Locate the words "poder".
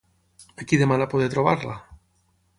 1.13-1.29